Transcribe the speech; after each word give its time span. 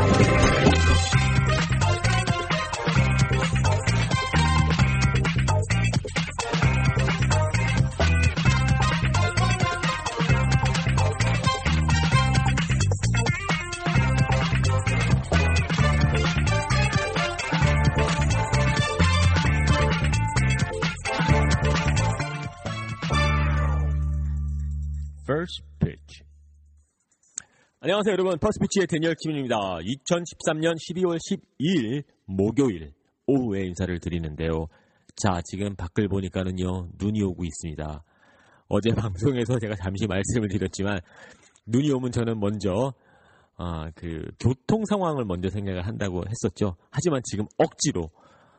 Thank 0.00 0.28
you. 0.28 0.39
안녕하세요, 27.90 28.12
여러분. 28.12 28.38
퍼스트 28.38 28.67
피치의 28.67 28.86
대니얼 28.86 29.16
김입니다. 29.20 29.56
2013년 29.56 30.76
12월 30.76 31.18
12일 31.18 32.04
목요일 32.24 32.92
오후에 33.26 33.64
인사를 33.64 33.98
드리는데요. 33.98 34.68
자, 35.16 35.40
지금 35.44 35.74
밖을 35.74 36.06
보니까는요, 36.06 36.90
눈이 37.00 37.20
오고 37.20 37.44
있습니다. 37.44 38.04
어제 38.68 38.90
방송에서 38.94 39.58
제가 39.58 39.74
잠시 39.74 40.06
말씀을 40.06 40.46
드렸지만, 40.50 41.00
눈이 41.66 41.90
오면 41.90 42.12
저는 42.12 42.38
먼저, 42.38 42.92
아, 43.56 43.90
그, 43.96 44.22
교통 44.38 44.84
상황을 44.84 45.24
먼저 45.24 45.48
생각을 45.48 45.84
한다고 45.84 46.22
했었죠. 46.28 46.76
하지만 46.92 47.22
지금 47.24 47.46
억지로 47.58 48.10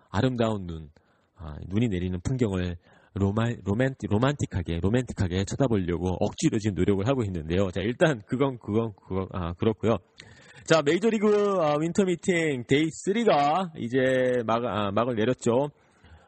아름다운 0.10 0.68
눈, 0.68 0.90
아, 1.38 1.56
눈이 1.70 1.88
내리는 1.88 2.20
풍경을 2.20 2.76
로마, 3.14 3.50
로맨티, 3.64 4.08
로만틱하게, 4.08 4.80
로맨틱하게 4.82 5.44
쳐다보려고 5.46 6.16
억지로 6.20 6.60
지금 6.60 6.76
노력을 6.76 7.06
하고 7.08 7.24
있는데요. 7.24 7.70
자, 7.72 7.82
일단, 7.82 8.22
그건, 8.26 8.58
그건, 8.60 8.94
그건, 9.08 9.28
아, 9.34 9.54
그렇고요 9.54 9.98
자, 10.64 10.82
메이저리그 10.82 11.58
아, 11.60 11.76
winter 11.80 12.06
meeting 12.06 12.64
Day 12.68 12.88
3가 13.06 13.72
이제 13.78 14.44
막, 14.46 14.64
아, 14.64 14.92
막을 14.92 15.16
내렸죠. 15.16 15.72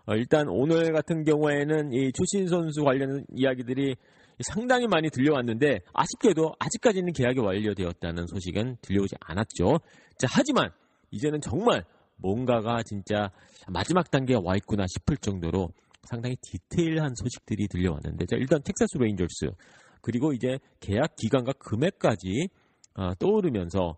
어, 0.06 0.16
일단 0.16 0.48
오늘 0.50 0.92
같은 0.92 1.23
경우에는 1.23 1.94
이 1.94 2.12
추신수 2.12 2.48
선수 2.48 2.84
관련 2.84 3.25
이야기들이 3.34 3.95
상당히 4.42 4.88
많이 4.88 5.09
들려왔는데 5.09 5.80
아쉽게도 5.94 6.56
아직까지는 6.59 7.14
계약이 7.14 7.40
완료되었다는 7.40 8.28
소식은 8.28 8.78
들려오지 8.81 9.16
않았죠. 9.22 9.79
자, 10.18 10.28
하지만 10.29 10.72
이제는 11.12 11.40
정말 11.40 11.85
뭔가가 12.18 12.84
진짜 12.84 13.31
마지막 13.69 14.12
단계에 14.12 14.38
와 14.44 14.56
있구나 14.58 14.85
싶을 14.88 15.16
정도로 15.18 15.69
상당히 16.03 16.36
디테일한 16.41 17.14
소식들이 17.16 17.68
들려왔는데 17.68 18.25
자, 18.25 18.36
일단 18.38 18.62
텍사스 18.64 18.97
레인저스 18.97 19.52
그리고 20.02 20.34
이제 20.34 20.59
계약 20.80 21.16
기간과 21.16 21.53
금액까지 21.59 22.50
어, 22.96 23.14
떠오르면서 23.19 23.96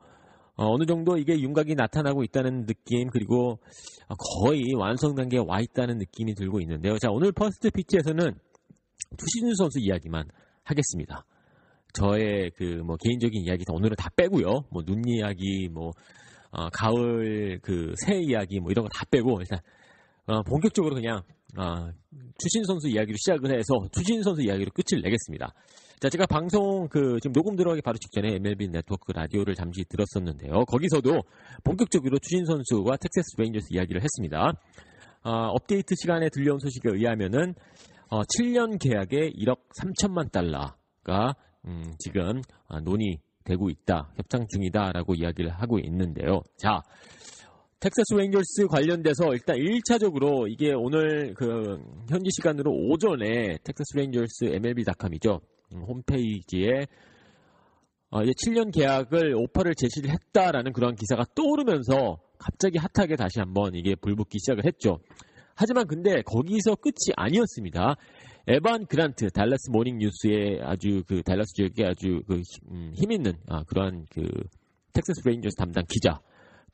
어느 0.57 0.85
정도 0.85 1.17
이게 1.17 1.37
윤곽이 1.39 1.75
나타나고 1.75 2.23
있다는 2.23 2.65
느낌 2.65 3.09
그리고 3.09 3.59
거의 4.39 4.73
완성 4.75 5.13
단계에 5.15 5.41
와 5.45 5.59
있다는 5.59 5.97
느낌이 5.97 6.33
들고 6.35 6.61
있는데요. 6.61 6.97
자 6.97 7.09
오늘 7.11 7.31
퍼스트 7.33 7.69
피치에서는 7.71 8.33
추신수 9.17 9.55
선수 9.55 9.79
이야기만 9.79 10.29
하겠습니다. 10.63 11.25
저의 11.93 12.51
그 12.51 12.81
뭐 12.85 12.97
개인적인 12.97 13.41
이야기 13.43 13.63
오늘은 13.69 13.95
다 13.97 14.09
빼고요. 14.15 14.65
뭐 14.71 14.83
눈 14.83 15.03
이야기, 15.07 15.67
뭐 15.69 15.91
어, 16.51 16.69
가을 16.69 17.59
그 17.61 17.93
새 18.05 18.17
이야기 18.19 18.59
뭐 18.59 18.71
이런 18.71 18.85
거 18.85 18.89
다 18.93 19.05
빼고 19.11 19.39
일단 19.41 19.59
어, 20.27 20.41
본격적으로 20.43 20.95
그냥 20.95 21.21
어, 21.57 21.91
추신수 22.37 22.63
선수 22.65 22.87
이야기로 22.89 23.15
시작을 23.17 23.51
해서 23.51 23.87
추신수 23.91 24.23
선수 24.23 24.41
이야기로 24.41 24.71
끝을 24.71 25.01
내겠습니다. 25.01 25.53
자, 25.99 26.09
제가 26.09 26.25
방송 26.25 26.87
그 26.89 27.19
지금 27.21 27.31
녹음 27.33 27.55
들어가기 27.55 27.81
바로 27.81 27.97
직전에 27.97 28.35
MLB 28.35 28.67
네트워크 28.67 29.11
라디오를 29.13 29.55
잠시 29.55 29.85
들었었는데요. 29.85 30.65
거기서도 30.65 31.21
본격적으로 31.63 32.19
추신수 32.19 32.45
선수와 32.45 32.97
텍사스 32.97 33.37
레인저스 33.37 33.67
이야기를 33.71 34.01
했습니다. 34.01 34.51
어, 35.23 35.31
업데이트 35.53 35.95
시간에 35.95 36.29
들려온 36.29 36.59
소식에 36.59 36.89
의하면은 36.91 37.55
어, 38.09 38.21
7년 38.23 38.77
계약에 38.79 39.31
1억 39.31 39.57
3천만 39.81 40.31
달러가 40.31 41.35
음, 41.65 41.93
지금 41.97 42.41
어, 42.67 42.79
논의되고 42.81 43.69
있다, 43.69 44.11
협상 44.17 44.45
중이다라고 44.47 45.15
이야기를 45.15 45.49
하고 45.49 45.79
있는데요. 45.79 46.41
자, 46.57 46.81
텍사스 47.79 48.15
레인저스 48.15 48.67
관련돼서 48.69 49.33
일단 49.33 49.57
1차적으로 49.57 50.49
이게 50.49 50.73
오늘 50.73 51.33
그 51.33 51.79
현지 52.09 52.29
시간으로 52.35 52.71
오전에 52.71 53.57
텍사스 53.63 53.97
레인저스 53.97 54.45
MLB.com이죠. 54.45 55.41
음, 55.73 55.83
홈페이지에 55.83 56.87
어, 58.11 58.23
이제 58.23 58.31
7년 58.45 58.73
계약을 58.73 59.35
오퍼를 59.35 59.75
제시를 59.75 60.09
했다라는 60.09 60.71
그런 60.73 60.95
기사가 60.95 61.25
떠오르면서 61.35 62.17
갑자기 62.37 62.77
hot하게 62.77 63.15
다시 63.17 63.39
한번 63.39 63.75
이게 63.75 63.95
불붙기 63.95 64.39
시작을 64.39 64.65
했죠. 64.65 64.99
하지만 65.55 65.87
근데 65.87 66.21
거기서 66.21 66.75
끝이 66.75 67.13
아니었습니다. 67.15 67.95
에반 68.47 68.85
그란트 68.85 69.29
달라스 69.31 69.71
모닝 69.71 69.97
뉴스의 69.97 70.61
아주 70.61 71.03
그 71.07 71.23
달라스 71.23 71.53
지역의 71.55 71.85
아주 71.85 72.21
그 72.27 72.41
음, 72.71 72.91
힘 72.93 73.11
있는 73.11 73.33
아, 73.47 73.63
그러한 73.63 74.05
그 74.11 74.21
텍사스 74.93 75.21
레인저스 75.25 75.55
담당 75.55 75.83
기자 75.89 76.21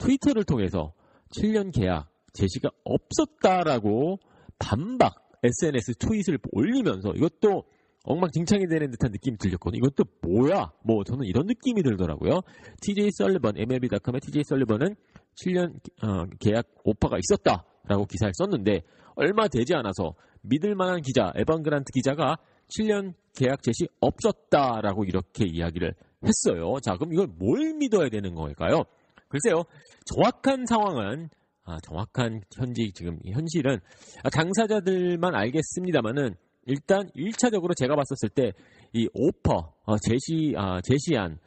트위터를 0.01 0.43
통해서 0.43 0.93
7년 1.29 1.71
계약 1.71 2.09
제시가 2.33 2.69
없었다라고 2.83 4.19
반박 4.57 5.15
SNS 5.43 5.95
트윗을 5.95 6.39
올리면서 6.51 7.13
이것도 7.13 7.63
엉망진창이 8.03 8.67
되는 8.67 8.89
듯한 8.91 9.11
느낌이 9.11 9.37
들렸거든요. 9.37 9.79
이것도 9.79 10.05
뭐야? 10.21 10.71
뭐 10.83 11.03
저는 11.03 11.25
이런 11.25 11.45
느낌이 11.45 11.83
들더라고요. 11.83 12.41
TJ 12.81 13.11
설리번, 13.11 13.57
MLB.com의 13.57 14.21
TJ 14.21 14.43
설리번은 14.45 14.95
7년 15.35 15.75
어, 16.03 16.25
계약 16.39 16.67
오퍼가 16.83 17.17
있었다라고 17.19 18.05
기사를 18.05 18.31
썼는데 18.33 18.81
얼마 19.15 19.47
되지 19.47 19.75
않아서 19.75 20.15
믿을 20.41 20.73
만한 20.73 21.01
기자 21.01 21.31
에반 21.35 21.61
그란트 21.61 21.91
기자가 21.93 22.37
7년 22.75 23.13
계약 23.35 23.61
제시 23.61 23.87
없었다라고 23.99 25.03
이렇게 25.03 25.45
이야기를 25.45 25.93
했어요. 26.25 26.77
자, 26.81 26.95
그럼 26.95 27.13
이걸 27.13 27.27
뭘 27.27 27.75
믿어야 27.75 28.09
되는 28.09 28.33
걸까요? 28.33 28.83
글쎄요, 29.31 29.63
정확한 30.05 30.65
상황은 30.67 31.29
아, 31.63 31.77
정확한 31.83 32.41
현지 32.55 32.91
지금 32.93 33.17
현실은 33.25 33.79
아, 34.23 34.29
당사자들만 34.29 35.33
알겠습니다만은 35.33 36.35
일단 36.67 37.09
1차적으로 37.15 37.75
제가 37.75 37.95
봤었을 37.95 38.29
때 38.29 38.51
이 38.93 39.07
오퍼 39.13 39.73
어, 39.85 39.97
제시 39.97 40.53
아, 40.57 40.81
제시안 40.81 41.37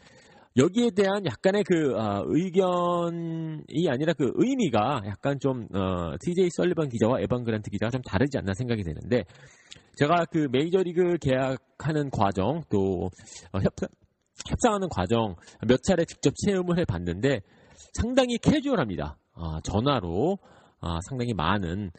여기에 0.57 0.91
대한 0.97 1.27
약간의 1.27 1.65
그 1.65 1.95
아, 1.97 2.23
의견이 2.25 3.89
아니라 3.89 4.13
그 4.15 4.33
의미가 4.35 5.03
약간 5.07 5.39
좀 5.41 5.67
어, 5.75 6.15
TJ 6.21 6.49
설리번 6.53 6.89
기자와 6.89 7.21
에반 7.21 7.45
그란트 7.45 7.71
기자가 7.71 7.91
좀 7.91 8.01
다르지 8.03 8.39
않나 8.39 8.55
생각이 8.55 8.83
되는데 8.83 9.25
제가 9.97 10.25
그 10.31 10.49
메이저리그 10.51 11.19
계약하는 11.21 12.11
과정 12.11 12.63
또 12.71 13.11
어, 13.53 13.59
협상 13.61 13.89
협상하는 14.49 14.89
과정 14.89 15.37
몇 15.67 15.83
차례 15.83 16.05
직접 16.05 16.33
체험을 16.35 16.79
해봤는데 16.79 17.41
상당히 17.93 18.39
캐주얼합니다. 18.39 19.17
아, 19.35 19.61
전화로 19.65 20.39
아, 20.81 20.99
상당히 21.09 21.35
많은 21.35 21.91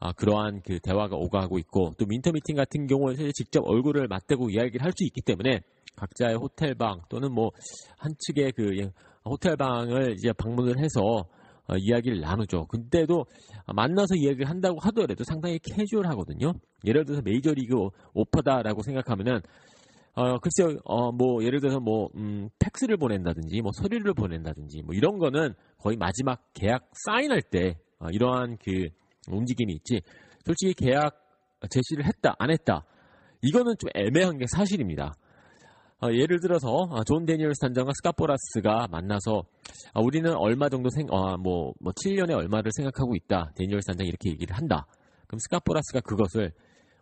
아, 0.00 0.12
그러한 0.12 0.62
그 0.64 0.78
대화가 0.80 1.16
오가고 1.16 1.58
있고 1.58 1.94
또 1.98 2.06
민터 2.06 2.32
미팅 2.32 2.56
같은 2.56 2.86
경우는 2.86 3.30
직접 3.34 3.62
얼굴을 3.64 4.08
맞대고 4.08 4.50
이야기를 4.50 4.82
할 4.82 4.92
수 4.92 5.04
있기 5.04 5.20
때문에 5.22 5.60
각자의 5.96 6.36
호텔 6.36 6.74
방 6.74 7.00
또는 7.08 7.32
뭐 7.32 7.50
한 7.98 8.12
측의 8.18 8.52
그 8.52 8.90
호텔 9.24 9.56
방을 9.56 10.14
이제 10.14 10.32
방문을 10.32 10.78
해서 10.78 11.24
어, 11.68 11.76
이야기를 11.78 12.20
나누죠. 12.20 12.66
근데도 12.66 13.24
만나서 13.72 14.16
이야기를 14.16 14.48
한다고 14.50 14.80
하더라도 14.80 15.22
상당히 15.22 15.60
캐주얼하거든요. 15.60 16.52
예를 16.84 17.04
들어서 17.04 17.22
메이저리그 17.22 17.76
오퍼다라고 18.14 18.82
생각하면은 18.82 19.40
어, 20.14 20.38
글쎄요, 20.38 20.78
어, 20.84 21.10
뭐, 21.10 21.42
예를 21.42 21.60
들어서 21.60 21.80
뭐, 21.80 22.10
음, 22.16 22.50
팩스를 22.58 22.98
보낸다든지, 22.98 23.62
뭐, 23.62 23.72
서류를 23.72 24.12
보낸다든지, 24.12 24.82
뭐, 24.82 24.94
이런 24.94 25.18
거는 25.18 25.54
거의 25.78 25.96
마지막 25.96 26.52
계약 26.52 26.90
사인할 27.06 27.40
때, 27.40 27.78
어, 27.98 28.08
이러한 28.10 28.58
그 28.62 28.88
움직임이 29.30 29.72
있지. 29.74 30.02
솔직히 30.44 30.74
계약 30.74 31.16
제시를 31.70 32.04
했다, 32.04 32.34
안 32.38 32.50
했다. 32.50 32.84
이거는 33.42 33.74
좀 33.78 33.88
애매한 33.94 34.38
게 34.38 34.44
사실입니다. 34.48 35.14
어, 36.02 36.08
예를 36.12 36.40
들어서 36.40 36.68
어, 36.68 37.04
존 37.04 37.24
데니얼스 37.24 37.60
단장과 37.60 37.92
스캇 37.94 38.32
보라스가 38.32 38.88
만나서 38.90 39.44
어, 39.94 40.02
우리는 40.02 40.34
얼마 40.34 40.68
정도 40.68 40.90
생, 40.90 41.06
어, 41.10 41.36
뭐, 41.36 41.72
뭐 41.80 41.92
7년에 41.92 42.34
얼마를 42.34 42.72
생각하고 42.74 43.14
있다. 43.14 43.52
데니얼스 43.54 43.86
단장이 43.86 44.08
이렇게 44.08 44.30
얘기를 44.30 44.56
한다. 44.56 44.86
그럼 45.28 45.38
스카포라스가 45.38 46.00
그것을 46.00 46.52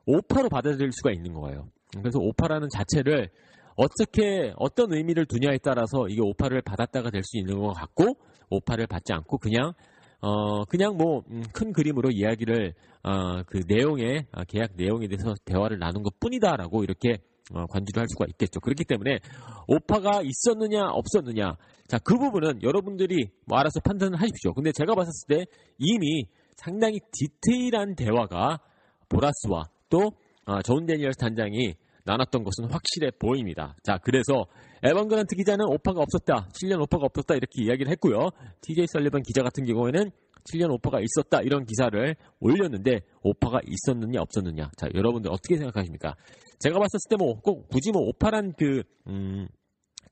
오파로 0.06 0.50
받아들일 0.50 0.92
수가 0.92 1.12
있는 1.12 1.32
거예요. 1.32 1.68
그래서 1.98 2.18
오파라는 2.20 2.68
자체를 2.72 3.30
어떻게 3.76 4.52
어떤 4.56 4.92
의미를 4.92 5.26
두냐에 5.26 5.58
따라서 5.58 6.06
이게 6.08 6.20
오파를 6.20 6.62
받았다가 6.62 7.10
될 7.10 7.22
수 7.24 7.38
있는 7.38 7.58
것 7.60 7.72
같고 7.72 8.16
오파를 8.50 8.86
받지 8.86 9.12
않고 9.12 9.38
그냥 9.38 9.72
어 10.20 10.64
그냥 10.66 10.96
뭐 10.96 11.22
큰 11.54 11.72
그림으로 11.72 12.10
이야기를 12.10 12.74
어 13.04 13.42
그 13.46 13.62
내용에 13.66 14.26
어, 14.32 14.44
계약 14.44 14.72
내용에 14.76 15.08
대해서 15.08 15.34
대화를 15.44 15.78
나눈 15.78 16.02
것 16.02 16.18
뿐이다라고 16.20 16.84
이렇게 16.84 17.18
어, 17.54 17.66
관주를 17.66 18.00
할 18.02 18.06
수가 18.08 18.26
있겠죠. 18.28 18.60
그렇기 18.60 18.84
때문에 18.84 19.18
오퍼가 19.66 20.22
있었느냐 20.22 20.82
없었느냐 20.90 21.56
자 21.88 21.98
그 22.04 22.16
부분은 22.18 22.62
여러분들이 22.62 23.30
뭐 23.46 23.58
알아서 23.58 23.80
판단을 23.80 24.20
하십시오. 24.20 24.52
근데 24.52 24.70
제가 24.72 24.94
봤었을 24.94 25.26
때 25.28 25.46
이미 25.78 26.26
상당히 26.56 27.00
디테일한 27.12 27.94
대화가 27.96 28.60
보라스와 29.08 29.64
또 29.88 30.12
어, 30.46 30.62
존 30.62 30.86
데니얼스 30.86 31.18
단장이 31.18 31.74
나눴던 32.04 32.44
것은 32.44 32.70
확실해 32.70 33.10
보입니다. 33.18 33.76
자, 33.82 33.98
그래서 34.02 34.46
에반 34.82 35.08
그란트 35.08 35.36
기자는 35.36 35.66
오퍼가 35.66 36.00
없었다. 36.00 36.48
7년 36.52 36.80
오퍼가 36.82 37.04
없었다. 37.06 37.34
이렇게 37.34 37.62
이야기를 37.62 37.90
했고요. 37.92 38.30
TJ 38.62 38.86
설리번 38.88 39.22
기자 39.22 39.42
같은 39.42 39.64
경우에는 39.64 40.10
7년 40.44 40.72
오퍼가 40.72 41.00
있었다. 41.00 41.42
이런 41.42 41.64
기사를 41.66 42.16
올렸는데 42.40 43.00
오퍼가 43.22 43.60
있었느냐 43.66 44.20
없었느냐. 44.22 44.70
자, 44.76 44.88
여러분들 44.94 45.30
어떻게 45.30 45.56
생각하십니까? 45.58 46.14
제가 46.60 46.78
봤었을 46.78 47.08
때 47.10 47.16
뭐 47.16 47.34
꼭 47.42 47.68
굳이 47.68 47.90
뭐 47.92 48.02
오파란 48.08 48.54
그 48.58 48.82
음, 49.06 49.46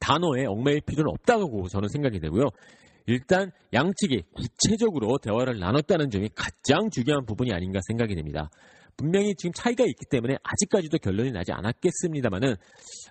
단어에 0.00 0.44
얽매일 0.46 0.80
필요는 0.82 1.10
없다고 1.10 1.68
저는 1.68 1.88
생각이 1.88 2.20
되고요. 2.20 2.50
일단 3.06 3.50
양측이 3.72 4.22
구체적으로 4.34 5.16
대화를 5.18 5.58
나눴다는 5.58 6.10
점이 6.10 6.28
가장 6.34 6.90
중요한 6.90 7.24
부분이 7.24 7.52
아닌가 7.52 7.80
생각이 7.88 8.14
됩니다. 8.14 8.50
분명히 8.98 9.34
지금 9.36 9.52
차이가 9.52 9.84
있기 9.84 10.06
때문에 10.10 10.36
아직까지도 10.42 10.98
결론이 10.98 11.30
나지 11.30 11.52
않았겠습니다만은 11.52 12.56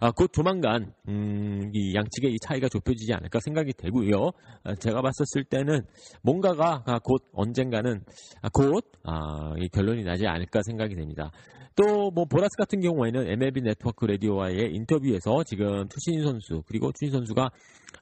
아, 0.02 0.12
곧 0.12 0.32
조만간 0.34 0.94
음, 1.08 1.72
이 1.74 1.96
양측의 1.96 2.34
이 2.34 2.38
차이가 2.40 2.68
좁혀지지 2.68 3.14
않을까 3.14 3.40
생각이 3.40 3.72
되고요. 3.74 4.32
아, 4.64 4.76
제가 4.76 5.02
봤었을 5.02 5.46
때는 5.50 5.82
뭔가가 6.22 6.84
아, 6.86 7.00
곧 7.00 7.24
언젠가는 7.32 8.04
아, 8.42 8.50
곧 8.50 8.86
아, 9.04 9.54
이 9.58 9.70
결론이 9.70 10.04
나지 10.04 10.28
않을까 10.28 10.62
생각이 10.64 10.94
됩니다. 10.96 11.32
또 11.76 12.12
뭐 12.12 12.26
보라스 12.26 12.58
같은 12.58 12.82
경우에는 12.82 13.28
MLB 13.28 13.62
네트워크 13.62 14.06
라디오와의 14.06 14.74
인터뷰에서 14.74 15.44
지금 15.44 15.88
추신수 15.90 16.24
선수 16.24 16.64
그리고 16.68 16.92
추신수 16.92 17.12
선수가 17.12 17.50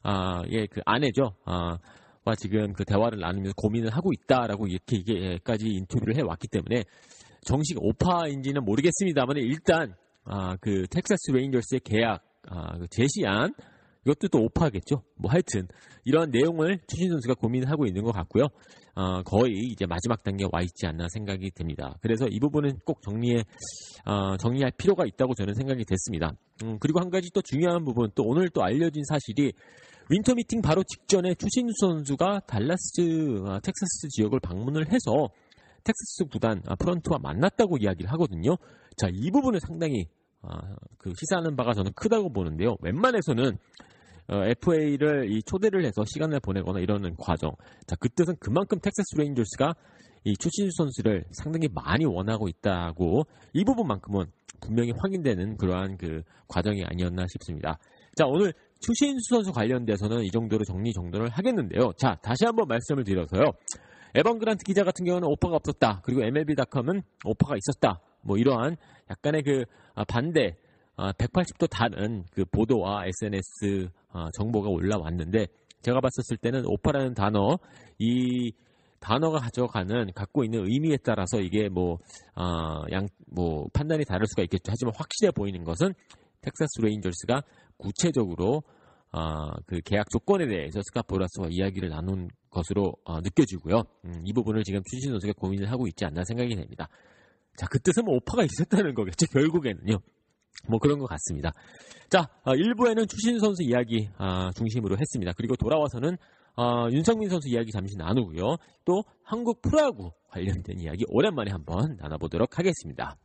아, 0.03 0.41
예, 0.49 0.65
그 0.65 0.81
아내죠. 0.85 1.35
아, 1.45 1.77
와 2.23 2.33
지금 2.35 2.73
그 2.73 2.83
대화를 2.85 3.19
나누면서 3.19 3.53
고민을 3.55 3.91
하고 3.91 4.11
있다라고 4.11 4.67
이렇게 4.67 4.97
이게까지 4.97 5.67
인터뷰를 5.67 6.15
해 6.15 6.21
왔기 6.21 6.47
때문에 6.47 6.83
정식 7.45 7.77
오퍼인지는 7.79 8.65
모르겠습니다만 8.65 9.37
일단 9.37 9.95
아, 10.25 10.55
그 10.57 10.85
텍사스 10.89 11.31
레인저스의 11.31 11.81
계약 11.83 12.23
아, 12.49 12.77
그 12.77 12.87
제시안 12.89 13.53
이것도 14.05 14.27
또 14.27 14.43
오퍼겠죠. 14.43 15.01
뭐 15.15 15.31
하여튼 15.31 15.67
이런 16.03 16.29
내용을 16.29 16.79
추신수 16.87 17.09
선수가 17.09 17.35
고민을 17.35 17.69
하고 17.69 17.85
있는 17.87 18.03
것 18.03 18.11
같고요. 18.11 18.45
어, 18.93 19.23
거의 19.23 19.57
이제 19.71 19.85
마지막 19.85 20.23
단계에 20.23 20.47
와 20.51 20.61
있지 20.61 20.85
않나 20.85 21.07
생각이 21.09 21.51
됩니다. 21.51 21.97
그래서 22.01 22.27
이 22.27 22.39
부분은 22.39 22.79
꼭 22.85 23.01
정리해 23.01 23.43
어, 24.05 24.37
정리할 24.37 24.71
필요가 24.77 25.05
있다고 25.05 25.33
저는 25.33 25.55
생각이 25.55 25.83
됐습니다. 25.85 26.33
음, 26.63 26.77
그리고 26.79 26.99
한 26.99 27.09
가지 27.09 27.29
또 27.33 27.41
중요한 27.41 27.83
부분 27.83 28.11
또 28.15 28.23
오늘 28.23 28.49
또 28.49 28.63
알려진 28.63 29.03
사실이 29.03 29.53
Winter 30.09 30.35
Meeting 30.35 30.61
바로 30.61 30.83
직전에 30.83 31.33
추신수 31.33 31.73
선수가 31.79 32.41
달라스 32.47 33.41
아, 33.47 33.59
텍사스 33.59 34.09
지역을 34.09 34.39
방문을 34.39 34.91
해서 34.91 35.29
텍사스 35.85 36.25
구단 36.31 36.61
아, 36.67 36.75
프런트와 36.75 37.19
만났다고 37.19 37.77
이야기를 37.77 38.11
하거든요. 38.13 38.57
자, 38.97 39.07
이 39.13 39.31
부분은 39.31 39.59
상당히 39.59 40.07
아, 40.41 40.75
그 40.97 41.13
시사하는 41.17 41.55
바가 41.55 41.73
저는 41.73 41.93
크다고 41.95 42.33
보는데요. 42.33 42.75
웬만해서는 42.81 43.57
어, 44.27 44.43
FA를 44.43 45.31
이 45.31 45.41
초대를 45.43 45.85
해서 45.85 46.03
시간을 46.05 46.39
보내거나 46.39 46.79
이러는 46.79 47.15
과정. 47.17 47.51
자, 47.85 47.95
그 47.99 48.09
뜻은 48.09 48.35
그만큼 48.39 48.79
텍사스 48.79 49.15
레인저스가 49.17 49.75
이 50.23 50.35
추신수 50.35 50.75
선수를 50.77 51.23
상당히 51.31 51.67
많이 51.71 52.05
원하고 52.05 52.47
있다고 52.47 53.25
이 53.53 53.63
부분만큼은 53.63 54.25
분명히 54.59 54.91
확인되는 54.97 55.57
그러한 55.57 55.97
그 55.97 56.23
과정이 56.47 56.83
아니었나 56.83 57.25
싶습니다. 57.33 57.77
자, 58.15 58.25
오늘 58.25 58.51
추신수 58.79 59.35
선수 59.35 59.51
관련돼서는 59.51 60.23
이 60.23 60.31
정도로 60.31 60.63
정리 60.63 60.91
정돈을 60.93 61.29
하겠는데요. 61.29 61.91
자, 61.97 62.17
다시 62.23 62.45
한번 62.45 62.67
말씀을 62.67 63.03
드려서요. 63.03 63.43
에반 64.15 64.39
그란트 64.39 64.63
기자 64.63 64.85
같은 64.85 65.05
경우는 65.05 65.27
오퍼가 65.27 65.57
없었다. 65.57 66.01
그리고 66.03 66.23
MLB.com은 66.23 67.01
오퍼가 67.25 67.55
있었다. 67.57 67.99
뭐 68.21 68.37
이러한 68.37 68.77
약간의 69.09 69.43
그 69.43 69.65
아, 69.93 70.05
반대 70.05 70.55
180도 70.97 71.65
아, 71.65 71.67
다른 71.69 72.23
그 72.31 72.45
보도와 72.45 73.05
SNS 73.05 73.89
아, 74.13 74.29
정보가 74.37 74.69
올라왔는데 74.69 75.47
제가 75.81 75.99
봤었을 75.99 76.37
때는 76.37 76.63
오퍼라는 76.65 77.13
단어 77.13 77.57
이 77.99 78.53
단어가 79.01 79.39
가져가는 79.39 80.11
갖고 80.15 80.45
있는 80.45 80.65
의미에 80.65 80.97
따라서 81.03 81.39
이게 81.39 81.67
뭐 81.69 83.67
판단이 83.73 84.05
다를 84.05 84.25
수가 84.27 84.43
있겠죠. 84.43 84.63
하지만 84.69 84.93
확실해 84.95 85.31
보이는 85.31 85.63
것은 85.65 85.93
텍사스 86.41 86.81
레인저스가 86.81 87.43
구체적으로 87.77 88.63
어, 89.15 89.49
그 89.65 89.79
계약 89.85 90.09
조건에 90.09 90.45
대해서 90.45 90.81
스캇 90.83 91.09
보라스와 91.09 91.47
이야기를 91.49 91.87
나눈 91.87 92.27
것으로 92.49 92.93
어, 93.05 93.21
느껴지고요. 93.21 93.83
음, 94.03 94.21
이 94.25 94.33
부분을 94.33 94.65
지금 94.65 94.81
추신수 94.91 95.11
선수가 95.11 95.33
고민을 95.37 95.71
하고 95.71 95.87
있지 95.87 96.03
않나 96.03 96.25
생각이 96.25 96.53
됩니다. 96.53 96.89
자, 97.55 97.65
그 97.71 97.79
뜻은 97.79 98.03
뭐 98.03 98.15
오파가 98.15 98.43
있었다는 98.43 98.93
거겠죠. 98.93 99.27
결국에는요. 99.27 99.99
뭐 100.67 100.79
그런 100.79 100.99
것 100.99 101.05
같습니다. 101.05 101.53
자, 102.09 102.27
어, 102.43 102.51
1부에는 102.51 103.07
추신 103.07 103.39
선수 103.39 103.63
이야기 103.63 104.09
어, 104.19 104.51
중심으로 104.53 104.97
했습니다. 104.97 105.31
그리고 105.37 105.55
돌아와서는 105.55 106.17
어, 106.57 106.89
윤성민 106.91 107.29
선수 107.29 107.47
이야기 107.47 107.71
잠시 107.71 107.95
나누고요. 107.95 108.57
또 108.83 109.01
한국 109.23 109.61
프로야구 109.61 110.11
관련된 110.27 110.77
이야기 110.79 111.05
오랜만에 111.07 111.51
한번 111.51 111.95
나눠보도록 112.01 112.59
하겠습니다. 112.59 113.15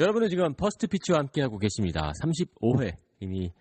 여러분은 0.00 0.30
지금 0.30 0.54
퍼스트 0.54 0.86
피치와 0.86 1.18
함께하고 1.18 1.58
계십니다. 1.58 2.10
35회 2.22 2.96
이미 3.20 3.52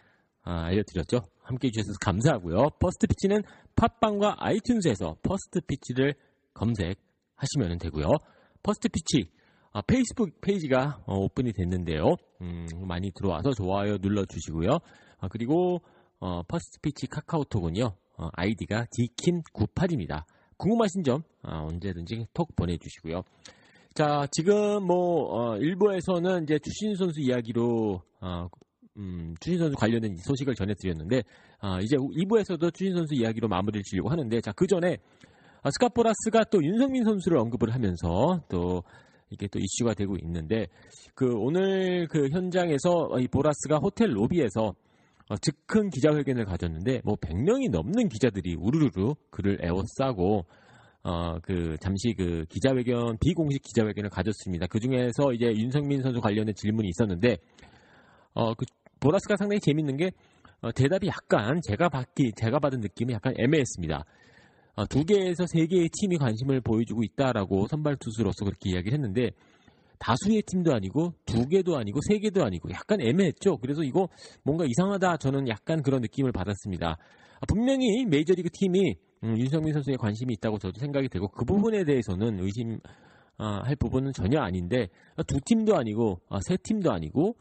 아, 0.42 0.68
알려드렸죠. 0.68 1.20
함께해 1.44 1.70
주셔서 1.70 1.98
감사하고요. 2.00 2.70
퍼스트 2.80 3.08
피치는 3.08 3.44
팟빵과 3.76 4.38
아이튠즈에서 4.38 5.22
퍼스트 5.22 5.60
피치를 5.68 6.16
검색하시면 6.54 7.80
되고요. 7.80 8.08
퍼스트 8.64 8.88
피치 8.88 9.30
아, 9.74 9.82
페이스북 9.82 10.40
페이지가 10.40 11.04
어, 11.08 11.18
오픈이 11.18 11.52
됐는데요. 11.52 12.16
음, 12.40 12.68
많이 12.88 13.12
들어와서 13.12 13.52
좋아요 13.52 13.98
눌러주시고요. 13.98 14.78
아, 15.20 15.28
그리고 15.28 15.82
어, 16.22 16.44
퍼스트 16.44 16.80
피치 16.82 17.08
카카오톡은요. 17.08 17.84
어, 18.18 18.28
아이디가 18.32 18.86
디킴98입니다. 18.92 20.24
궁금하신 20.56 21.04
점 21.04 21.24
아, 21.42 21.64
언제든지 21.64 22.28
톡 22.34 22.56
보내주시고요. 22.56 23.24
자, 24.00 24.26
지금 24.32 24.86
뭐, 24.86 25.28
어, 25.30 25.58
일부에서는 25.58 26.44
이제 26.44 26.58
추신 26.60 26.96
선수 26.96 27.20
이야기로, 27.20 28.02
어, 28.22 28.48
음, 28.96 29.36
추신 29.42 29.60
선수 29.60 29.76
관련된 29.76 30.16
소식을 30.16 30.56
전해드렸는데, 30.56 31.22
아, 31.60 31.82
이제 31.82 31.98
2부에서도 31.98 32.74
추신 32.74 32.96
선수 32.96 33.14
이야기로 33.14 33.50
마무리를 33.50 33.84
지려고 33.84 34.08
하는데, 34.08 34.40
자, 34.40 34.54
그 34.54 34.68
전에, 34.68 35.00
아, 35.64 35.70
스카포라스가 35.72 36.46
또 36.46 36.64
윤성민 36.64 37.04
선수를 37.04 37.40
언급을 37.40 37.74
하면서 37.74 38.42
또, 38.48 38.84
이게 39.32 39.50
또 39.50 39.60
이슈가 39.60 39.96
되고 39.96 40.16
있는데 40.24 40.68
그 41.14 41.36
오늘 41.36 42.08
그 42.08 42.30
현장에서 42.30 43.10
이 43.20 43.28
보라스가 43.28 43.78
호텔 43.78 44.16
로비에서 44.16 44.74
어, 45.30 45.38
즉흥 45.38 45.90
기자회견을 45.90 46.46
가졌는데 46.46 47.02
뭐 47.04 47.16
100명이 47.18 47.70
넘는 47.70 48.10
기자들이 48.10 48.56
우르르르 48.56 49.14
그를 49.30 49.60
에워싸고 49.62 50.46
어, 51.04 51.40
그, 51.42 51.78
잠시 51.80 52.14
그 52.18 52.46
기자회견, 52.50 53.18
비공식 53.20 53.62
기자회견을 53.64 54.10
가졌습니다. 54.10 54.68
그 54.68 54.80
중에서 54.80 55.32
이제 55.34 55.46
윤성민 55.46 56.02
선수 56.02 56.20
관련된 56.20 56.54
질문이 56.56 56.90
있었는데, 56.90 57.38
어, 58.34 58.54
그, 58.54 58.66
보라스가 59.00 59.38
상당히 59.38 59.62
재밌는 59.62 59.98
게, 59.98 60.12
어, 60.62 60.72
대답이 60.74 61.08
약간 61.08 61.62
제가 61.62 61.88
받기, 61.88 62.34
제가 62.36 62.60
받은 62.60 62.82
느낌이 62.82 63.14
약간 63.14 63.34
애매했습니다. 63.38 64.04
어, 64.76 64.86
두 64.88 65.06
개에서 65.06 65.46
세 65.48 65.66
개의 65.68 65.90
팀이 65.90 66.18
관심을 66.18 66.62
보여주고 66.62 67.04
있다라고 67.04 67.68
선발 67.68 67.96
투수로서 67.98 68.44
그렇게 68.44 68.72
이야기를 68.72 68.94
했는데, 68.94 69.32
다수의 70.00 70.44
팀도 70.48 70.74
아니고, 70.74 71.14
두 71.26 71.48
개도 71.48 71.78
아니고, 71.78 72.00
세 72.08 72.20
개도 72.20 72.44
아니고, 72.44 72.70
약간 72.72 73.02
애매했죠. 73.02 73.58
그래서 73.58 73.84
이거 73.84 74.08
뭔가 74.44 74.66
이상하다. 74.66 75.18
저는 75.18 75.48
약간 75.48 75.82
그런 75.82 76.02
느낌을 76.02 76.32
받았습니다. 76.32 76.98
아, 77.42 77.46
분명히 77.48 78.06
메이저리그 78.06 78.50
팀이 78.52 78.96
음, 79.24 79.38
윤성민 79.38 79.74
선수에 79.74 79.96
관심이 79.98 80.34
있다고 80.34 80.58
저도 80.58 80.80
생각이 80.80 81.10
되고 81.10 81.28
그 81.28 81.46
부분에 81.46 81.84
대해서는 81.84 82.40
의심 82.40 82.80
아, 83.38 83.62
할 83.64 83.76
부분은 83.78 84.12
전혀 84.14 84.42
아닌데 84.42 84.90
두 85.26 85.40
팀도 85.46 85.76
아니고 85.76 86.20
아, 86.30 86.40
세 86.42 86.58
팀도 86.58 86.92
아니고 86.92 87.36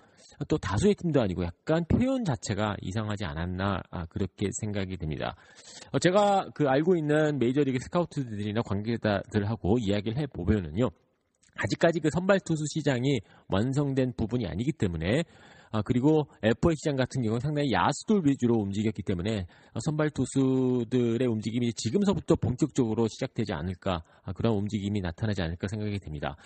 또 0.47 0.56
다수의 0.56 0.94
팀도 0.94 1.20
아니고 1.20 1.42
약간 1.44 1.85
표현 1.87 2.25
자체가 2.25 2.76
이상하지 2.80 3.25
않았나 3.25 3.82
아, 3.90 4.06
그렇게 4.06 4.49
생각이 4.61 4.97
됩니다. 4.97 5.35
어, 5.90 5.99
제가 5.99 6.50
그 6.54 6.68
알고 6.68 6.97
있는 6.97 7.38
메이저리그 7.38 7.78
스카우트들이나 7.80 8.62
관계자들하고 8.62 9.78
이야기를 9.80 10.18
해 10.18 10.26
보면은요. 10.26 10.90
아직까지 11.56 11.99
그 11.99 12.11
선발 12.12 12.38
투수 12.40 12.64
시장이 12.73 13.20
완성된 13.49 14.12
부분이 14.16 14.47
아니기 14.47 14.70
때문에 14.70 15.25
아, 15.70 15.82
그리고 15.82 16.26
FA 16.42 16.75
시장 16.76 16.96
같은 16.96 17.22
경우는 17.22 17.40
상당히 17.40 17.72
야수들 17.72 18.22
위주로 18.25 18.54
움직였기 18.56 19.02
때문에 19.02 19.46
선발 19.80 20.10
투수들의 20.10 21.26
움직임이 21.26 21.72
지금서부터 21.72 22.37
본격적으로 22.37 23.08
시작되지 23.08 23.52
않을까 23.52 24.02
아, 24.25 24.32
그런 24.32 24.54
움직임이 24.54 25.00
나타나지 25.00 25.42
않을까 25.42 25.68
생각이 25.68 25.98
됩니다. 25.98 26.37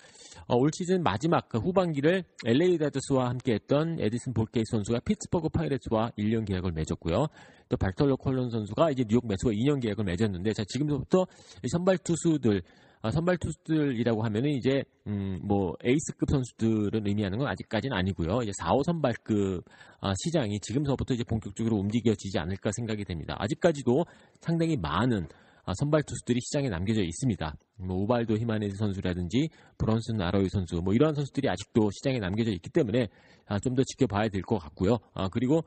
어, 0.47 0.55
올 0.55 0.69
시즌 0.73 1.03
마지막 1.03 1.47
그 1.49 1.57
후반기를 1.57 2.23
LA 2.45 2.77
다저스와 2.77 3.29
함께했던 3.29 3.99
에딘슨 3.99 4.33
볼케스 4.33 4.63
선수가 4.65 4.99
피츠버그 5.01 5.49
파이레츠와 5.49 6.11
1년 6.17 6.45
계약을 6.45 6.71
맺었고요. 6.71 7.27
또 7.69 7.77
바톨로 7.77 8.17
콜론 8.17 8.49
선수가 8.49 8.91
이제 8.91 9.03
뉴욕 9.07 9.25
메츠와 9.25 9.53
2년 9.53 9.81
계약을 9.81 10.03
맺었는데 10.03 10.53
자 10.53 10.63
지금부터 10.67 11.25
선발 11.71 11.97
투수들 11.99 12.61
아, 13.03 13.11
선발 13.11 13.37
투수들이라고 13.37 14.23
하면은 14.23 14.51
이제 14.51 14.83
음, 15.07 15.39
뭐 15.43 15.75
에이스급 15.83 16.29
선수들은 16.31 17.05
의미하는 17.05 17.37
건 17.37 17.47
아직까지는 17.49 17.95
아니고요. 17.95 18.41
이제 18.43 18.51
4, 18.57 18.73
5 18.73 18.83
선발급 18.83 19.65
아, 19.99 20.13
시장이 20.23 20.57
지금서부터 20.61 21.13
이제 21.13 21.25
본격적으로 21.25 21.75
움직여지지 21.77 22.39
않을까 22.39 22.71
생각이 22.71 23.03
됩니다. 23.03 23.35
아직까지도 23.39 24.05
상당히 24.39 24.77
많은 24.77 25.27
아, 25.65 25.73
선발 25.79 26.03
투수들이 26.03 26.39
시장에 26.39 26.69
남겨져 26.69 27.01
있습니다. 27.03 27.55
뭐 27.79 27.97
우발도 28.03 28.37
히마네즈 28.37 28.77
선수라든지 28.77 29.49
브런슨 29.77 30.21
아로이 30.21 30.47
선수 30.49 30.77
뭐 30.81 30.93
이러한 30.93 31.13
선수들이 31.13 31.49
아직도 31.49 31.89
시장에 31.91 32.19
남겨져 32.19 32.51
있기 32.51 32.69
때문에 32.69 33.09
아, 33.47 33.59
좀 33.59 33.75
더 33.75 33.83
지켜봐야 33.83 34.29
될 34.29 34.41
것 34.43 34.57
같고요. 34.59 34.99
아, 35.13 35.27
그리고 35.27 35.63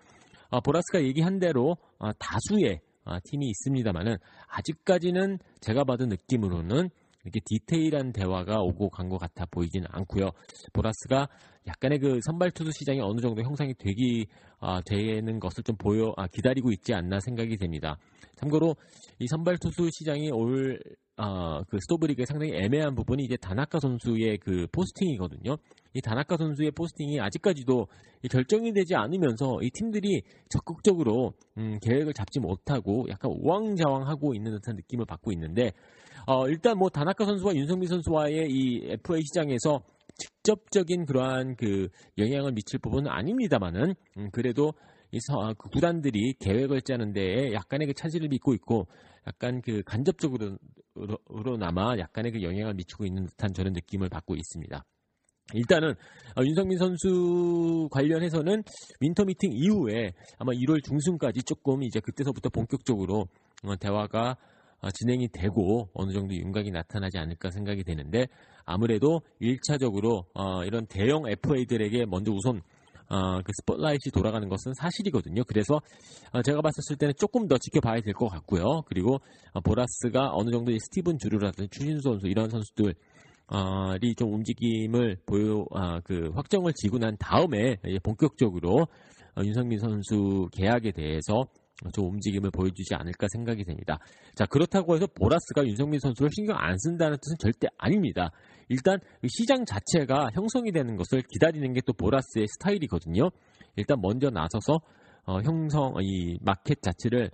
아, 0.49 0.61
보라스가 0.61 1.03
얘기한 1.03 1.39
대로 1.39 1.77
아, 1.99 2.13
다수의 2.19 2.81
아, 3.05 3.21
팀이 3.25 3.47
있습니다만은 3.47 4.17
아직까지는 4.49 5.39
제가 5.61 5.85
받은 5.85 6.09
느낌으로는 6.09 6.89
이렇게 7.27 7.41
디테일한 7.45 8.13
대화가 8.13 8.61
오고 8.61 8.91
간 8.91 9.09
것 9.09 9.19
같아 9.19 9.47
보이지는 9.51 9.87
않고요. 9.91 10.31
보라스가 10.73 11.29
약간의 11.67 11.99
그 11.99 12.21
선발 12.25 12.53
투수 12.53 12.71
시장이 12.73 13.01
어느 13.01 13.21
정도 13.21 13.43
형성이 13.43 13.75
되기 13.75 14.27
아, 14.61 14.81
되는 14.85 15.39
것을 15.41 15.63
좀 15.65 15.77
보여 15.77 16.13
아, 16.17 16.27
기다리고 16.27 16.71
있지 16.73 16.95
않나 16.95 17.21
생각이 17.21 17.57
됩니다. 17.57 17.99
참고로 18.37 18.77
이 19.19 19.27
선발 19.27 19.59
투수 19.59 19.89
시장이 19.91 20.31
올 20.31 20.79
어, 21.19 21.63
그 21.69 21.79
스토브리그의 21.81 22.27
상당히 22.27 22.55
애매한 22.55 22.95
부분이 22.95 23.25
이제 23.25 23.37
다나카 23.37 23.81
선수의 23.81 24.39
그 24.39 24.67
포스팅이거든요. 24.71 25.57
이 25.95 26.01
다나카 26.03 26.37
선수의 26.37 26.73
포스팅이 26.73 27.21
아직까지도 27.21 27.87
결정이 28.31 28.73
되지 28.75 28.95
않으면서 28.95 29.59
이 29.63 29.71
팀들이 29.71 30.23
적극적으로 30.51 31.33
음, 31.57 31.79
계획을 31.81 32.13
잡지 32.13 32.39
못하고 32.39 33.07
약간 33.09 33.31
우왕좌왕하고 33.31 34.35
있는 34.35 34.53
듯한 34.57 34.77
느낌을 34.77 35.07
받고 35.07 35.33
있는데 35.33 35.73
어, 36.27 36.49
일단 36.49 36.77
뭐 36.77 36.91
다나카 36.91 37.25
선수와 37.25 37.55
윤석민 37.55 37.89
선수와의 37.89 38.51
이 38.51 38.85
FA 38.85 39.23
시장에서 39.23 39.81
직접적인 40.19 41.07
그러한 41.07 41.57
그 41.57 41.89
영향을 42.19 42.53
미칠 42.53 42.79
부분은 42.79 43.11
아닙니다만은 43.11 43.95
음, 44.19 44.31
그래도 44.33 44.73
이 45.13 45.19
서, 45.21 45.55
그 45.57 45.71
구단들이 45.71 46.35
계획을 46.41 46.83
짜는 46.83 47.13
데에 47.13 47.53
약간의 47.53 47.87
그 47.87 47.95
차질을 47.95 48.29
빚고 48.29 48.53
있고 48.55 48.87
약간 49.27 49.63
그 49.63 49.83
간접적으로 49.85 50.59
나마 51.59 51.97
약간의 51.99 52.33
그 52.33 52.43
영향을 52.43 52.75
미치고 52.75 53.05
있는 53.05 53.27
듯한 53.27 53.53
저는 53.53 53.73
느낌을 53.73 54.09
받고 54.09 54.35
있습니다. 54.35 54.85
일단은 55.55 55.95
어, 56.37 56.43
윤석민 56.45 56.77
선수 56.79 57.89
관련해서는 57.93 58.65
Winter 59.01 59.25
Meeting 59.27 59.53
이후에 59.53 60.13
아마 60.39 60.53
1월 60.53 60.83
중순까지 60.83 61.45
조금 61.45 61.85
이제 61.85 62.01
그때서부터 62.01 62.49
본격적으로 62.49 63.29
어, 63.63 63.77
대화가 63.77 64.37
어, 64.81 64.91
진행이 64.91 65.29
되고 65.29 65.89
어느 65.95 66.13
정도 66.13 66.35
윤곽이 66.35 66.73
나타나지 66.73 67.19
않을까 67.19 67.51
생각이 67.51 67.85
되는데 67.85 68.27
아무래도 68.65 69.23
1차적으로 69.41 70.25
이런 70.67 70.87
대형 70.87 71.29
FA들에게 71.29 72.07
먼저 72.07 72.33
우선 72.33 72.63
어, 73.09 73.41
그 73.43 73.53
스포트라이트이 73.61 74.11
돌아가는 74.13 74.49
것은 74.49 74.73
사실이거든요. 74.75 75.45
그래서 75.45 75.81
어, 76.33 76.43
제가 76.43 76.61
봤었을 76.63 76.97
때는 76.97 77.15
조금 77.19 77.47
더 77.49 77.57
지켜봐야 77.59 78.01
될 78.01 78.15
것 78.15 78.29
같고요. 78.29 78.83
그리고 78.87 79.21
어, 79.53 79.61
보라스가 79.61 80.31
어느 80.33 80.51
정도 80.51 80.73
스티븐 80.79 81.19
주루라든지 81.19 81.69
추신수 81.71 82.01
선수 82.03 82.27
이런 82.27 82.49
선수들 82.51 82.95
이 84.03 84.15
좀 84.17 84.35
움직임을 84.35 85.19
보여 85.25 85.65
아, 85.73 86.01
그 86.01 86.31
확정을 86.35 86.73
지고 86.75 86.99
난 86.99 87.17
다음에 87.19 87.77
본격적으로 88.03 88.89
어, 89.37 89.43
윤성민 89.45 89.79
선수 89.79 90.49
계약에 90.53 90.91
대해서 90.93 91.45
좀 91.93 92.07
움직임을 92.07 92.51
보여주지 92.51 92.95
않을까 92.95 93.27
생각이 93.33 93.65
됩니다. 93.65 93.99
자 94.35 94.47
그렇다고 94.47 94.95
해서 94.95 95.07
보라스가 95.07 95.67
윤성민 95.67 96.01
선수를 96.01 96.31
신경 96.35 96.57
안 96.59 96.77
쓴다는 96.79 97.17
뜻은 97.21 97.37
절대 97.39 97.69
아닙니다. 97.79 98.31
일단 98.69 98.99
시장 99.29 99.65
자체가 99.65 100.31
형성이 100.35 100.73
되는 100.73 100.97
것을 100.97 101.23
기다리는 101.23 101.73
게 101.73 101.81
또 101.87 101.93
보라스의 101.95 102.47
스타일이거든요. 102.49 103.31
일단 103.77 104.01
먼저 104.03 104.29
나서서 104.29 104.81
어, 105.25 105.41
형성 105.41 105.95
이 106.03 106.39
마켓 106.43 106.83
자체를 106.83 107.31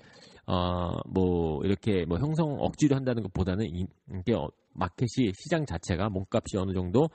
어, 0.46 0.92
뭐 1.08 1.62
이렇게 1.64 2.04
뭐 2.04 2.18
형성 2.18 2.56
억지로 2.60 2.96
한다는 2.96 3.22
것보다는 3.24 3.66
이, 3.66 3.86
게 4.24 4.34
어, 4.34 4.48
마켓이 4.74 5.32
시장 5.34 5.66
자체가 5.66 6.08
몸값이 6.10 6.56
어느 6.56 6.72
정도 6.72 7.08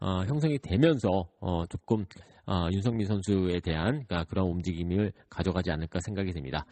어, 0.00 0.24
형성이 0.26 0.58
되면서 0.58 1.08
어, 1.40 1.66
조금 1.66 2.04
어, 2.46 2.68
윤성민 2.72 3.06
선수에 3.06 3.60
대한 3.60 4.04
그러니까 4.06 4.24
그런 4.24 4.46
움직임을 4.46 5.12
가져가지 5.28 5.70
않을까 5.70 6.00
생각이 6.00 6.32
됩니다. 6.32 6.64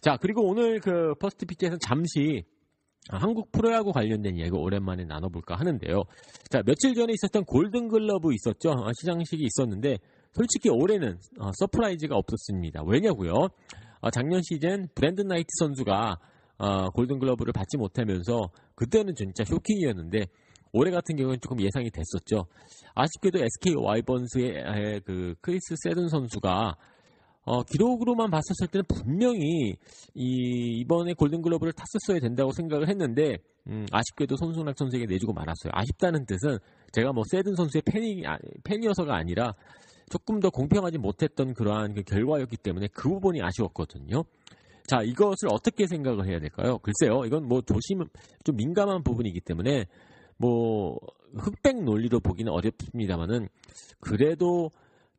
자 0.00 0.16
그리고 0.20 0.42
오늘 0.48 0.80
그 0.80 1.14
First 1.20 1.46
Pitch에서 1.46 1.76
잠시 1.78 2.44
한국 3.10 3.52
프로야구 3.52 3.92
관련된 3.92 4.36
이야기 4.36 4.52
오랜만에 4.52 5.04
나눠볼까 5.04 5.56
하는데요. 5.56 6.04
자, 6.50 6.62
며칠 6.62 6.94
전에 6.94 7.12
있었던 7.12 7.44
골든글러브 7.44 8.32
있었죠. 8.32 8.70
어, 8.70 8.90
시상식이 8.98 9.44
있었는데 9.44 9.98
솔직히 10.32 10.70
올해는 10.70 11.18
어, 11.38 11.50
surprise가 11.54 12.16
없었습니다. 12.16 12.82
왜냐고요? 12.86 13.48
어, 14.00 14.10
작년 14.10 14.40
시즌 14.42 14.88
브랜든 14.94 15.26
나이트 15.28 15.48
선수가 15.58 16.18
어, 16.56 16.90
골든글러브를 16.90 17.52
받지 17.52 17.76
못하면서 17.76 18.50
그때는 18.74 19.14
진짜 19.14 19.44
쇼킹이었는데 19.44 20.26
올해 20.74 20.90
같은 20.90 21.14
경우는 21.14 21.38
조금 21.40 21.60
예상이 21.60 21.88
됐었죠. 21.90 22.46
아쉽게도 22.94 23.38
SK 23.38 23.76
와이번스의 23.76 25.02
그 25.04 25.34
크리스 25.40 25.76
세든 25.84 26.08
선수가 26.08 26.76
어, 27.46 27.62
기록으로만 27.62 28.30
봤었을 28.30 28.66
때는 28.72 28.84
분명히 28.88 29.76
이, 30.14 30.78
이번에 30.80 31.12
골든글러브를 31.14 31.74
탔었어야 31.74 32.18
된다고 32.20 32.52
생각을 32.52 32.88
했는데 32.88 33.36
음, 33.68 33.86
아쉽게도 33.92 34.36
손승락 34.36 34.76
선수에게 34.76 35.06
내주고 35.06 35.32
말았어요. 35.32 35.70
아쉽다는 35.72 36.26
뜻은 36.26 36.58
제가 36.92 37.12
뭐 37.12 37.22
세든 37.30 37.54
선수의 37.54 37.82
팬이, 37.82 38.26
아, 38.26 38.38
팬이어서가 38.64 39.14
아니라 39.14 39.54
조금 40.10 40.40
더 40.40 40.50
공평하지 40.50 40.98
못했던 40.98 41.54
그러한 41.54 41.94
그 41.94 42.02
결과였기 42.02 42.56
때문에 42.56 42.88
그 42.92 43.08
부분이 43.08 43.40
아쉬웠거든요. 43.42 44.24
자, 44.86 45.02
이것을 45.02 45.48
어떻게 45.50 45.86
생각을 45.86 46.26
해야 46.26 46.40
될까요? 46.40 46.78
글쎄요, 46.78 47.24
이건 47.24 47.46
뭐 47.46 47.62
조심, 47.62 48.04
좀 48.42 48.56
민감한 48.56 49.02
부분이기 49.02 49.40
때문에 49.40 49.86
뭐 50.38 50.98
흑백 51.36 51.82
논리로 51.82 52.20
보기는 52.20 52.50
어렵습니다만은 52.52 53.48
그래도 54.00 54.70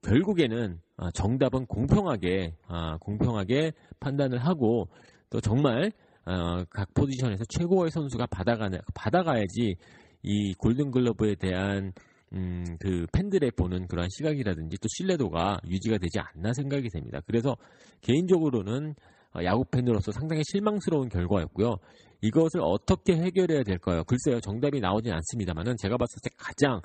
결국에는 0.01 0.79
아, 0.97 1.11
정답은 1.11 1.65
공평하게 1.65 2.55
아, 2.67 2.97
공평하게 2.97 3.73
판단을 3.99 4.37
하고 4.39 4.87
또 5.29 5.41
정말 5.41 5.91
어, 6.25 6.63
각 6.69 6.93
포지션에서 6.93 7.43
최고의 7.45 7.91
선수가 7.91 8.27
받아가는 8.27 8.79
받아가야지 8.93 9.75
이 10.23 10.53
골든글러브에 10.55 11.35
대한 11.35 11.91
음, 12.33 12.77
그 12.79 13.05
팬들의 13.13 13.51
보는 13.51 13.87
그러한 13.87 14.09
시각이라든지 14.09 14.77
또 14.77 14.87
신뢰도가 14.89 15.59
유지가 15.67 15.97
되지 15.97 16.19
않나 16.19 16.53
생각이 16.53 16.89
됩니다. 16.89 17.19
그래서 17.25 17.55
개인적으로는 18.01 18.95
어, 19.35 19.43
야구 19.43 19.65
팬으로서 19.65 20.11
상당히 20.11 20.41
실망스러운 20.45 21.09
결과였고요. 21.09 21.77
이것을 22.25 22.61
어떻게 22.61 23.15
해결해야 23.15 23.63
될까요? 23.63 24.03
글쎄요, 24.05 24.39
정답이 24.39 24.79
나오진 24.79 25.13
않습니다만은 25.13 25.77
제가 25.77 25.97
봤을 25.97 26.19
때 26.23 26.29
가장 26.37 26.81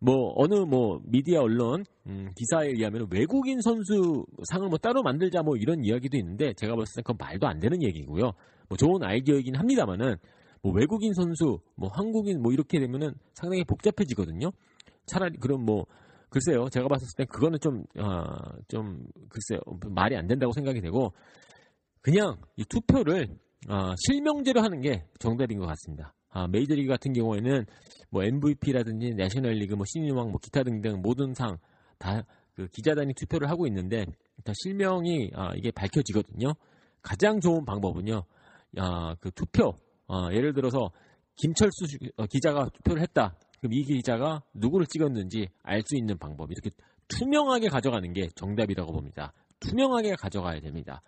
뭐 0.00 0.32
어느 0.36 0.54
뭐 0.54 1.00
미디어 1.04 1.42
언론 1.42 1.84
음, 2.06 2.30
기사에 2.36 2.68
의하면 2.68 3.06
외국인 3.10 3.60
선수 3.60 4.24
상을 4.44 4.66
뭐 4.68 4.78
따로 4.78 5.02
만들자 5.02 5.42
뭐 5.42 5.56
이런 5.56 5.84
이야기도 5.84 6.16
있는데 6.16 6.54
제가 6.54 6.74
봤을 6.74 6.96
때 6.96 7.02
그건 7.02 7.16
말도 7.18 7.46
안 7.46 7.58
되는 7.58 7.82
얘기고요. 7.82 8.32
뭐 8.68 8.78
좋은 8.78 9.02
아이디어이긴 9.02 9.56
합니다만은 9.56 10.16
뭐 10.62 10.72
외국인 10.72 11.12
선수 11.12 11.58
뭐 11.74 11.90
한국인 11.92 12.40
뭐 12.40 12.52
이렇게 12.52 12.78
되면은 12.78 13.12
상당히 13.34 13.64
복잡해지거든요. 13.64 14.50
차라리 15.06 15.36
그럼 15.38 15.64
뭐 15.64 15.84
글쎄요 16.30 16.68
제가 16.70 16.88
봤을 16.88 17.06
때 17.16 17.24
그거는 17.24 17.58
좀좀 17.60 17.84
어, 17.98 18.22
좀 18.68 19.04
글쎄요 19.28 19.60
말이 19.90 20.16
안 20.16 20.26
된다고 20.26 20.52
생각이 20.52 20.80
되고 20.80 21.12
그냥 22.00 22.36
이 22.56 22.64
투표를 22.64 23.36
어, 23.68 23.94
실명제로 24.06 24.62
하는 24.62 24.80
게 24.80 25.04
정답인 25.18 25.58
것 25.58 25.66
같습니다. 25.66 26.14
아, 26.30 26.46
메이저리그 26.48 26.88
같은 26.88 27.12
경우에는 27.12 27.66
뭐 28.10 28.24
MVP라든지 28.24 29.14
내셔널리그, 29.14 29.74
뭐 29.74 29.84
신인왕, 29.86 30.30
뭐 30.30 30.38
기타 30.42 30.62
등등 30.62 31.00
모든 31.02 31.34
상 31.34 31.58
다 31.98 32.24
그 32.58 32.66
기자단이 32.66 33.14
투표를 33.14 33.48
하고 33.48 33.68
있는데 33.68 34.04
다 34.42 34.52
실명이 34.52 35.30
아, 35.34 35.52
이게 35.54 35.70
밝혀지거든요. 35.70 36.54
가장 37.02 37.38
좋은 37.38 37.64
방법은요, 37.64 38.24
아, 38.78 39.14
그 39.20 39.30
투표 39.30 39.74
어, 40.08 40.28
예를 40.32 40.52
들어서 40.54 40.90
김철수 41.36 41.84
어, 42.16 42.26
기자가 42.26 42.68
투표를 42.74 43.00
했다. 43.02 43.36
그럼 43.60 43.74
이 43.74 43.84
기자가 43.84 44.42
누구를 44.54 44.86
찍었는지 44.86 45.46
알 45.62 45.82
수 45.82 45.96
있는 45.96 46.18
방법 46.18 46.50
이렇게 46.50 46.70
투명하게 47.06 47.68
가져가는 47.68 48.12
게 48.12 48.26
정답이라고 48.34 48.92
봅니다. 48.92 49.32
투명하게 49.60 50.16
가져가야 50.16 50.58
됩니다. 50.60 51.00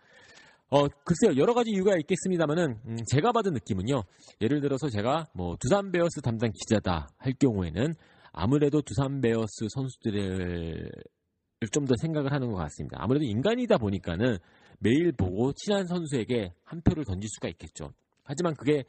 어, 0.70 0.86
글쎄요, 1.04 1.36
여러 1.40 1.52
가지 1.52 1.70
이유가 1.70 1.96
있겠습니다만은, 1.96 2.78
음, 2.86 2.96
제가 3.10 3.32
받은 3.32 3.52
느낌은요, 3.54 4.04
예를 4.40 4.60
들어서 4.60 4.88
제가 4.88 5.26
뭐, 5.34 5.56
두산 5.58 5.90
베어스 5.90 6.20
담당 6.20 6.52
기자다 6.52 7.08
할 7.18 7.32
경우에는, 7.32 7.94
아무래도 8.32 8.80
두산 8.82 9.20
베어스 9.20 9.66
선수들을 9.74 10.90
좀 11.72 11.84
더 11.86 11.94
생각을 12.00 12.32
하는 12.32 12.48
것 12.52 12.54
같습니다. 12.56 12.96
아무래도 13.00 13.24
인간이다 13.26 13.76
보니까는 13.78 14.38
매일 14.78 15.12
보고 15.12 15.52
친한 15.52 15.86
선수에게 15.86 16.54
한 16.64 16.80
표를 16.82 17.04
던질 17.04 17.28
수가 17.28 17.48
있겠죠. 17.48 17.92
하지만 18.22 18.54
그게, 18.54 18.84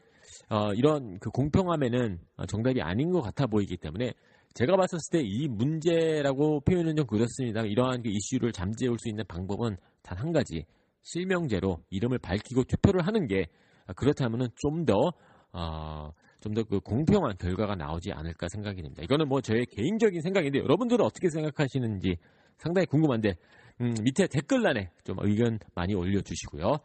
어, 0.49 0.71
이런 0.73 1.17
그 1.19 1.31
공평함에는 1.31 2.19
정답이 2.47 2.81
아닌 2.81 3.11
것 3.11 3.21
같아 3.21 3.47
보이기 3.47 3.75
때문에, 3.77 4.13
제가 4.53 4.75
봤을 4.77 4.99
때 5.11 5.21
이 5.23 5.47
문제라고 5.47 6.59
표현은 6.61 6.95
좀 6.95 7.07
그렇습니다. 7.07 7.61
이러한 7.63 8.03
그 8.03 8.09
이슈를 8.09 8.51
잠재울 8.51 8.97
수 8.99 9.09
있는 9.09 9.25
방법은 9.27 9.77
단 10.03 10.17
한 10.19 10.31
가지. 10.31 10.65
실명제로 11.03 11.79
이름을 11.89 12.19
밝히고 12.19 12.63
투표를 12.65 13.05
하는 13.07 13.27
게 13.27 13.47
그렇다면은 13.95 14.47
좀 14.55 14.85
더 14.85 15.13
어, 15.53 16.11
좀더 16.39 16.63
그 16.63 16.79
공평한 16.79 17.35
결과가 17.37 17.75
나오지 17.75 18.11
않을까 18.13 18.47
생각이 18.49 18.81
됩니다. 18.81 19.03
이거는 19.03 19.27
뭐 19.27 19.41
저의 19.41 19.65
개인적인 19.65 20.21
생각인데 20.21 20.59
여러분들은 20.59 21.03
어떻게 21.05 21.29
생각하시는지 21.29 22.17
상당히 22.57 22.85
궁금한데 22.87 23.35
음, 23.81 23.93
밑에 24.03 24.27
댓글란에 24.27 24.91
좀 25.03 25.17
의견 25.21 25.59
많이 25.75 25.93
올려주시고요. 25.93 26.77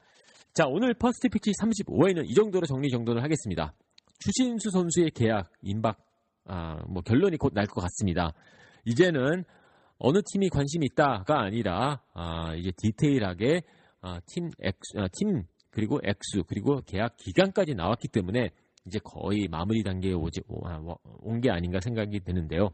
자 0.53 0.67
오늘 0.67 0.95
First 0.95 1.29
Pitch 1.29 1.53
35회는 1.63 2.25
이 2.29 2.35
정도로 2.35 2.67
정리 2.67 2.91
정돈을 2.91 3.23
하겠습니다. 3.23 3.73
추신수 4.19 4.71
선수의 4.71 5.11
계약 5.11 5.51
임박 5.63 5.99
아, 6.47 6.83
뭐 6.89 7.03
결론이 7.03 7.37
곧 7.37 7.53
날 7.55 7.67
것 7.67 7.81
같습니다. 7.83 8.33
이제는 8.85 9.45
어느 9.99 10.19
팀이 10.33 10.49
관심이 10.49 10.87
있다가 10.93 11.41
아니라 11.41 12.01
아, 12.15 12.55
이제 12.55 12.71
디테일하게 12.77 13.63
아, 14.07 14.21
팀 14.27 14.51
X, 14.61 14.99
아, 14.99 15.09
팀 15.13 15.43
그리고 15.71 15.99
X 16.05 16.43
그리고 16.47 16.81
계약 16.87 17.17
기간까지 17.17 17.75
나왔기 17.75 18.07
때문에 18.09 18.51
이제 18.87 19.01
거의 19.03 19.49
마무리 19.49 19.83
단계에 19.83 20.13
오지 20.13 20.43
온 20.49 21.41
게 21.41 21.51
아닌가 21.51 21.81
생각이 21.81 22.21
드는데요. 22.21 22.71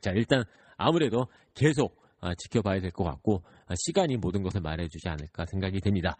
자 0.00 0.12
일단 0.12 0.44
아무래도 0.76 1.26
계속 1.54 2.00
아, 2.20 2.34
지켜봐야 2.36 2.80
될 2.80 2.92
것 2.92 3.02
같고 3.02 3.42
아, 3.66 3.74
시간이 3.76 4.16
모든 4.18 4.42
것을 4.42 4.60
말해주지 4.60 5.08
않을까 5.08 5.44
생각이 5.46 5.80
됩니다. 5.80 6.16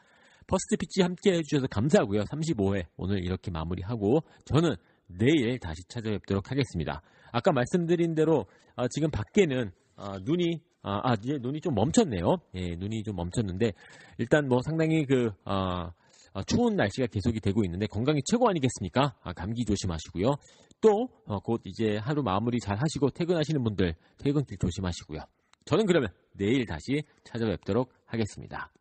First 0.49 0.77
Pitch 0.79 1.03
함께 1.03 1.35
해주셔서 1.35 1.69
감사하고요. 1.69 2.23
35회 2.25 2.87
오늘 2.97 3.25
이렇게 3.25 3.53
마무리하고 3.53 4.25
저는 4.47 4.75
내일 5.07 5.59
다시 5.61 5.83
찾아뵙도록 5.89 6.51
하겠습니다. 6.51 7.03
아까 7.31 7.53
말씀드린 7.53 8.15
대로 8.17 8.47
아, 8.75 8.89
지금 8.89 9.11
밖에는 9.13 9.71
아, 9.97 10.19
눈이 10.25 10.61
아, 10.83 11.01
아, 11.05 11.15
이제 11.23 11.39
눈이 11.41 11.61
좀 11.61 11.75
멈췄네요. 11.75 12.37
예, 12.55 12.75
눈이 12.77 13.03
좀 13.03 13.17
멈췄는데 13.17 13.73
일단 14.19 14.49
뭐 14.49 14.61
상당히 14.65 15.05
그 15.05 15.31
아, 15.45 15.93
아, 16.33 16.43
추운 16.45 16.77
날씨가 16.77 17.09
계속이 17.09 17.41
되고 17.41 17.65
있는데 17.65 17.87
건강이 17.87 18.21
최고 18.25 18.49
아니겠습니까? 18.49 19.15
아, 19.23 19.33
감기 19.33 19.65
조심하시고요. 19.65 20.37
또곧 20.81 21.61
어, 21.61 21.63
이제 21.65 21.99
하루 21.99 22.23
마무리 22.23 22.59
잘 22.59 22.77
하시고 22.79 23.11
퇴근하시는 23.11 23.63
분들 23.63 23.95
퇴근길 24.19 24.57
조심하시고요. 24.59 25.21
저는 25.67 25.87
그러면 25.87 26.09
내일 26.33 26.65
다시 26.65 27.03
찾아뵙도록 27.25 27.93
하겠습니다. 28.07 28.73